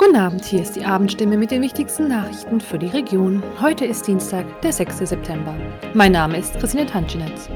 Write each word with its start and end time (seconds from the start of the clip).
Guten 0.00 0.14
Abend, 0.14 0.44
hier 0.44 0.62
ist 0.62 0.76
die 0.76 0.84
Abendstimme 0.84 1.36
mit 1.36 1.50
den 1.50 1.60
wichtigsten 1.60 2.06
Nachrichten 2.06 2.60
für 2.60 2.78
die 2.78 2.86
Region. 2.86 3.42
Heute 3.60 3.84
ist 3.84 4.06
Dienstag, 4.06 4.46
der 4.62 4.72
6. 4.72 4.98
September. 4.98 5.52
Mein 5.92 6.12
Name 6.12 6.38
ist 6.38 6.56
Christine 6.60 6.86
Tanschinetz. 6.86 7.48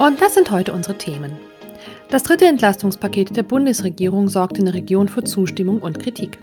Und 0.00 0.20
das 0.20 0.34
sind 0.34 0.50
heute 0.50 0.72
unsere 0.72 0.98
Themen. 0.98 1.38
Das 2.08 2.24
dritte 2.24 2.46
Entlastungspaket 2.46 3.36
der 3.36 3.44
Bundesregierung 3.44 4.28
sorgt 4.28 4.58
in 4.58 4.64
der 4.64 4.74
Region 4.74 5.06
für 5.06 5.22
Zustimmung 5.22 5.78
und 5.78 6.00
Kritik. 6.00 6.40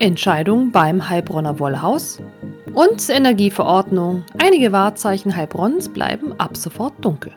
Entscheidung 0.00 0.72
beim 0.72 1.08
Heilbronner 1.08 1.60
Wollhaus 1.60 2.18
und 2.74 3.08
Energieverordnung. 3.08 4.24
Einige 4.38 4.72
Wahrzeichen 4.72 5.36
Heilbronns 5.36 5.88
bleiben 5.88 6.34
ab 6.36 6.56
sofort 6.56 6.94
dunkel. 7.00 7.32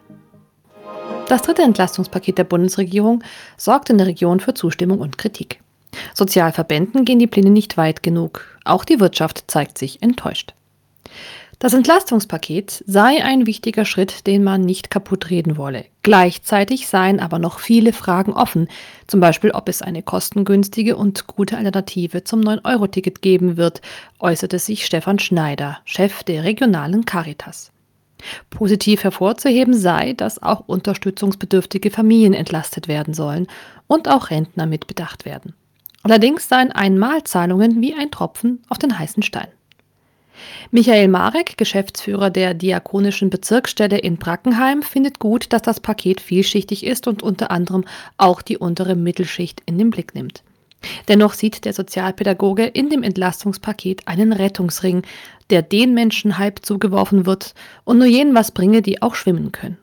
Das 1.27 1.41
dritte 1.41 1.61
Entlastungspaket 1.63 2.37
der 2.37 2.43
Bundesregierung 2.43 3.23
sorgt 3.57 3.89
in 3.89 3.97
der 3.97 4.07
Region 4.07 4.39
für 4.39 4.53
Zustimmung 4.53 4.99
und 4.99 5.17
Kritik. 5.17 5.59
Sozialverbänden 6.13 7.05
gehen 7.05 7.20
die 7.20 7.27
Pläne 7.27 7.49
nicht 7.49 7.77
weit 7.77 8.03
genug. 8.03 8.45
Auch 8.65 8.85
die 8.85 8.99
Wirtschaft 8.99 9.45
zeigt 9.48 9.77
sich 9.77 10.01
enttäuscht. 10.01 10.53
Das 11.59 11.73
Entlastungspaket 11.73 12.84
sei 12.88 13.23
ein 13.23 13.45
wichtiger 13.45 13.85
Schritt, 13.85 14.27
den 14.27 14.43
man 14.43 14.62
nicht 14.62 14.89
kaputt 14.89 15.29
reden 15.29 15.55
wolle. 15.55 15.85
Gleichzeitig 16.01 16.88
seien 16.88 17.21
aber 17.21 17.40
noch 17.40 17.59
viele 17.59 17.93
Fragen 17.93 18.34
offen, 18.34 18.67
zum 19.07 19.21
Beispiel 19.21 19.51
ob 19.51 19.70
es 19.70 19.81
eine 19.81 20.03
kostengünstige 20.03 20.98
und 20.98 21.26
gute 21.27 21.57
Alternative 21.57 22.26
zum 22.26 22.41
9-Euro-Ticket 22.41 23.21
geben 23.21 23.55
wird, 23.55 23.81
äußerte 24.20 24.59
sich 24.59 24.85
Stefan 24.85 25.20
Schneider, 25.20 25.77
Chef 25.85 26.23
der 26.23 26.43
regionalen 26.43 27.05
Caritas. 27.05 27.71
Positiv 28.50 29.04
hervorzuheben 29.04 29.73
sei, 29.73 30.13
dass 30.13 30.41
auch 30.41 30.62
unterstützungsbedürftige 30.68 31.91
Familien 31.91 32.34
entlastet 32.34 32.88
werden 32.88 33.13
sollen 33.13 33.48
und 33.88 34.09
auch 34.09 34.30
Rentner 34.30 34.66
mitbedacht 34.66 35.26
werden. 35.26 35.54
Allerdings 36.04 36.49
seien 36.49 36.72
Einmalzahlungen 36.72 37.82
wie 37.82 37.94
ein 37.94 38.12
Tropfen 38.12 38.62
auf 38.70 38.77
den 38.77 38.98
heißen 38.98 39.24
Stein. 39.24 39.48
Michael 40.71 41.07
Marek, 41.07 41.57
Geschäftsführer 41.57 42.30
der 42.30 42.54
Diakonischen 42.54 43.30
Bezirksstelle 43.30 43.99
in 43.99 44.18
Brackenheim, 44.18 44.82
findet 44.82 45.20
gut, 45.20 45.54
dass 45.54 45.62
das 45.62 45.80
Paket 45.80 46.20
vielschichtig 46.20 46.85
ist 46.85 47.08
und 47.08 47.24
unter 47.24 47.52
anderem 47.52 47.85
auch 48.18 48.41
die 48.41 48.58
untere 48.58 48.96
Mittelschicht 48.96 49.62
in 49.65 49.77
den 49.77 49.91
Blick 49.91 50.15
nimmt. 50.15 50.43
Dennoch 51.07 51.34
sieht 51.34 51.65
der 51.65 51.73
Sozialpädagoge 51.73 52.65
in 52.65 52.89
dem 52.89 53.03
Entlastungspaket 53.03 54.07
einen 54.07 54.34
Rettungsring, 54.34 55.03
der 55.49 55.62
den 55.62 55.93
Menschen 55.93 56.37
halb 56.37 56.65
zugeworfen 56.65 57.25
wird 57.25 57.53
und 57.84 57.98
nur 57.98 58.07
jenen 58.07 58.35
was 58.35 58.51
bringe, 58.51 58.81
die 58.81 59.01
auch 59.01 59.15
schwimmen 59.15 59.51
können. 59.51 59.77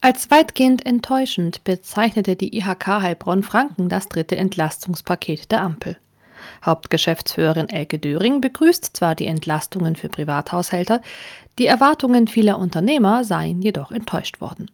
Als 0.00 0.30
weitgehend 0.30 0.86
enttäuschend 0.86 1.62
bezeichnete 1.64 2.34
die 2.34 2.56
IHK 2.56 2.86
Heilbronn-Franken 2.86 3.90
das 3.90 4.08
dritte 4.08 4.36
Entlastungspaket 4.36 5.52
der 5.52 5.60
Ampel. 5.60 5.98
Hauptgeschäftsführerin 6.64 7.68
Elke 7.68 7.98
Döring 7.98 8.40
begrüßt 8.40 8.96
zwar 8.96 9.14
die 9.14 9.26
Entlastungen 9.26 9.96
für 9.96 10.08
Privathaushälter, 10.08 11.02
die 11.58 11.66
Erwartungen 11.66 12.28
vieler 12.28 12.58
Unternehmer 12.58 13.24
seien 13.24 13.60
jedoch 13.60 13.92
enttäuscht 13.92 14.40
worden. 14.40 14.70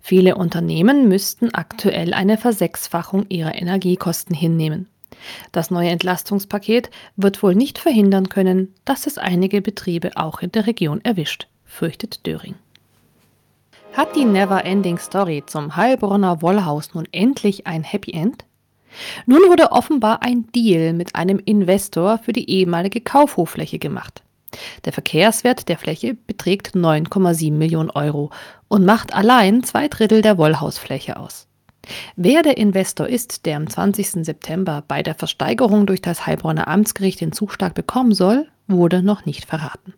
Viele 0.00 0.36
Unternehmen 0.36 1.08
müssten 1.08 1.54
aktuell 1.54 2.14
eine 2.14 2.38
Versechsfachung 2.38 3.26
ihrer 3.28 3.54
Energiekosten 3.54 4.34
hinnehmen. 4.34 4.88
Das 5.52 5.70
neue 5.70 5.90
Entlastungspaket 5.90 6.90
wird 7.16 7.42
wohl 7.42 7.54
nicht 7.54 7.78
verhindern 7.78 8.28
können, 8.28 8.74
dass 8.84 9.06
es 9.06 9.18
einige 9.18 9.62
Betriebe 9.62 10.12
auch 10.16 10.40
in 10.40 10.52
der 10.52 10.66
Region 10.66 11.00
erwischt, 11.04 11.48
fürchtet 11.64 12.26
Döring. 12.26 12.54
Hat 13.92 14.16
die 14.16 14.24
Never-Ending 14.24 14.98
Story 14.98 15.42
zum 15.46 15.76
Heilbronner 15.76 16.40
Wollhaus 16.40 16.94
nun 16.94 17.06
endlich 17.12 17.66
ein 17.66 17.84
Happy 17.84 18.12
End? 18.12 18.44
Nun 19.26 19.40
wurde 19.48 19.72
offenbar 19.72 20.22
ein 20.22 20.50
Deal 20.52 20.92
mit 20.92 21.14
einem 21.14 21.38
Investor 21.38 22.18
für 22.18 22.32
die 22.32 22.48
ehemalige 22.48 23.00
Kaufhoffläche 23.00 23.78
gemacht. 23.78 24.21
Der 24.84 24.92
Verkehrswert 24.92 25.68
der 25.68 25.78
Fläche 25.78 26.14
beträgt 26.14 26.74
9,7 26.74 27.52
Millionen 27.52 27.90
Euro 27.90 28.30
und 28.68 28.84
macht 28.84 29.14
allein 29.14 29.62
zwei 29.62 29.88
Drittel 29.88 30.22
der 30.22 30.38
Wollhausfläche 30.38 31.16
aus. 31.16 31.46
Wer 32.16 32.42
der 32.42 32.58
Investor 32.58 33.08
ist, 33.08 33.46
der 33.46 33.56
am 33.56 33.68
20. 33.68 34.24
September 34.24 34.84
bei 34.86 35.02
der 35.02 35.14
Versteigerung 35.14 35.86
durch 35.86 36.00
das 36.00 36.26
Heilbronner 36.26 36.68
Amtsgericht 36.68 37.20
den 37.20 37.32
Zuschlag 37.32 37.74
bekommen 37.74 38.12
soll, 38.12 38.48
wurde 38.68 39.02
noch 39.02 39.26
nicht 39.26 39.44
verraten. 39.46 39.94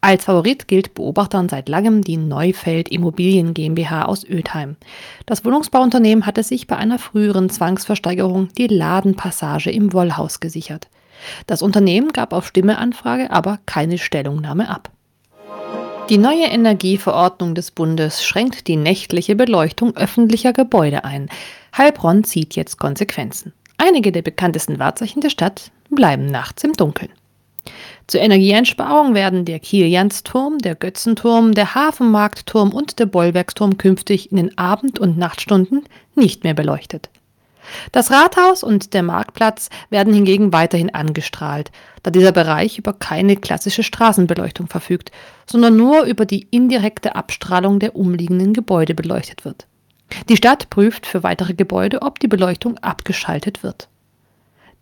Als 0.00 0.24
Favorit 0.24 0.68
gilt 0.68 0.94
Beobachtern 0.94 1.48
seit 1.48 1.68
langem 1.68 2.02
die 2.02 2.18
Neufeld 2.18 2.90
Immobilien 2.90 3.54
GmbH 3.54 4.04
aus 4.04 4.22
Ödheim. 4.22 4.76
Das 5.24 5.44
Wohnungsbauunternehmen 5.44 6.26
hatte 6.26 6.42
sich 6.42 6.66
bei 6.66 6.76
einer 6.76 6.98
früheren 6.98 7.48
Zwangsversteigerung 7.48 8.48
die 8.58 8.66
Ladenpassage 8.66 9.70
im 9.70 9.92
Wollhaus 9.94 10.40
gesichert. 10.40 10.88
Das 11.46 11.62
Unternehmen 11.62 12.12
gab 12.12 12.32
auf 12.32 12.46
Stimmeanfrage 12.46 13.30
aber 13.30 13.58
keine 13.66 13.98
Stellungnahme 13.98 14.68
ab. 14.68 14.90
Die 16.10 16.18
neue 16.18 16.44
Energieverordnung 16.44 17.54
des 17.54 17.70
Bundes 17.70 18.24
schränkt 18.24 18.66
die 18.66 18.76
nächtliche 18.76 19.36
Beleuchtung 19.36 19.96
öffentlicher 19.96 20.52
Gebäude 20.52 21.04
ein. 21.04 21.30
Heilbronn 21.76 22.24
zieht 22.24 22.56
jetzt 22.56 22.78
Konsequenzen. 22.78 23.54
Einige 23.78 24.12
der 24.12 24.20
bekanntesten 24.20 24.78
Wahrzeichen 24.78 25.22
der 25.22 25.30
Stadt 25.30 25.70
bleiben 25.90 26.26
nachts 26.26 26.62
im 26.62 26.74
Dunkeln. 26.74 27.10
Zur 28.06 28.20
Energieeinsparung 28.20 29.14
werden 29.14 29.46
der 29.46 29.58
Kiliansturm, 29.60 30.58
der 30.58 30.74
Götzenturm, 30.74 31.54
der 31.54 31.74
Hafenmarktturm 31.74 32.72
und 32.72 32.98
der 32.98 33.06
Bollwerksturm 33.06 33.78
künftig 33.78 34.30
in 34.30 34.36
den 34.36 34.58
Abend- 34.58 34.98
und 34.98 35.16
Nachtstunden 35.16 35.84
nicht 36.14 36.44
mehr 36.44 36.54
beleuchtet. 36.54 37.08
Das 37.92 38.10
Rathaus 38.10 38.62
und 38.62 38.94
der 38.94 39.02
Marktplatz 39.02 39.70
werden 39.90 40.12
hingegen 40.12 40.52
weiterhin 40.52 40.94
angestrahlt, 40.94 41.70
da 42.02 42.10
dieser 42.10 42.32
Bereich 42.32 42.78
über 42.78 42.92
keine 42.92 43.36
klassische 43.36 43.82
Straßenbeleuchtung 43.82 44.66
verfügt, 44.66 45.10
sondern 45.46 45.76
nur 45.76 46.04
über 46.04 46.26
die 46.26 46.46
indirekte 46.50 47.16
Abstrahlung 47.16 47.78
der 47.78 47.96
umliegenden 47.96 48.52
Gebäude 48.52 48.94
beleuchtet 48.94 49.44
wird. 49.44 49.66
Die 50.28 50.36
Stadt 50.36 50.70
prüft 50.70 51.06
für 51.06 51.22
weitere 51.22 51.54
Gebäude, 51.54 52.02
ob 52.02 52.20
die 52.20 52.28
Beleuchtung 52.28 52.78
abgeschaltet 52.78 53.62
wird. 53.62 53.88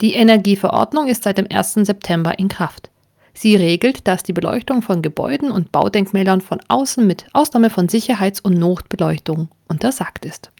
Die 0.00 0.14
Energieverordnung 0.14 1.06
ist 1.06 1.22
seit 1.22 1.38
dem 1.38 1.46
1. 1.50 1.74
September 1.74 2.38
in 2.38 2.48
Kraft. 2.48 2.90
Sie 3.34 3.56
regelt, 3.56 4.06
dass 4.06 4.22
die 4.22 4.32
Beleuchtung 4.32 4.82
von 4.82 5.00
Gebäuden 5.00 5.50
und 5.50 5.72
Baudenkmälern 5.72 6.40
von 6.40 6.60
außen 6.68 7.06
mit 7.06 7.26
Ausnahme 7.32 7.70
von 7.70 7.88
Sicherheits- 7.88 8.40
und 8.40 8.58
Notbeleuchtung 8.58 9.48
untersagt 9.68 10.24
ist. 10.24 10.50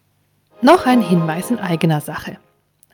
Noch 0.65 0.87
ein 0.87 1.03
Hinweis 1.03 1.51
in 1.51 1.59
eigener 1.59 2.01
Sache. 2.01 2.37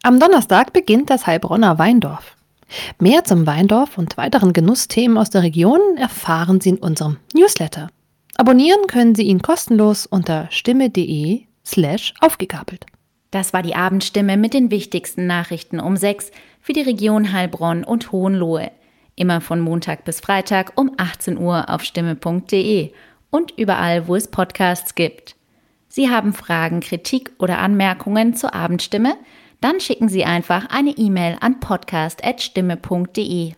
Am 0.03 0.19
Donnerstag 0.19 0.73
beginnt 0.73 1.11
das 1.11 1.27
Heilbronner 1.27 1.79
Weindorf. 1.79 2.35
Mehr 2.99 3.25
zum 3.25 3.47
Weindorf 3.47 3.99
und 3.99 4.17
weiteren 4.17 4.55
Genussthemen 4.55 5.19
aus 5.19 5.29
der 5.29 5.43
Region 5.43 5.81
erfahren 5.99 6.63
Sie 6.63 6.71
in 6.71 6.79
unserem 6.79 7.19
Newsletter. 7.35 7.91
Abonnieren 8.37 8.87
können 8.87 9.15
Sie 9.15 9.25
ihn 9.25 9.43
kostenlos 9.43 10.07
unter 10.07 10.49
stimme.de 10.51 11.43
slash 11.67 12.15
aufgegabelt. 12.21 12.87
Das 13.33 13.53
war 13.53 13.63
die 13.63 13.75
Abendstimme 13.75 14.39
mit 14.39 14.55
den 14.55 14.71
wichtigsten 14.71 15.27
Nachrichten 15.27 15.79
um 15.79 15.99
6 15.99 16.31
für 16.63 16.73
die 16.73 16.81
Region 16.81 17.35
Heilbronn 17.35 17.85
und 17.85 18.13
Hohenlohe. 18.13 18.71
Immer 19.15 19.43
von 19.43 19.61
Montag 19.61 20.07
bis 20.07 20.21
Freitag 20.21 20.73
um 20.77 20.93
18 20.97 21.37
Uhr 21.37 21.69
auf 21.69 21.85
stimme.de 21.85 22.93
und 23.29 23.51
überall, 23.59 24.09
wo 24.09 24.17
es 24.17 24.29
Podcasts 24.29 24.95
gibt. 24.95 25.38
Sie 25.89 26.11
haben 26.11 26.33
Fragen, 26.33 26.81
Kritik 26.81 27.33
oder 27.39 27.59
Anmerkungen 27.59 28.35
zur 28.35 28.55
Abendstimme? 28.55 29.17
Dann 29.61 29.81
schicken 29.81 30.09
Sie 30.09 30.25
einfach 30.25 30.67
eine 30.71 30.91
E-Mail 30.91 31.37
an 31.41 31.59
podcast.stimme.de. 31.61 33.58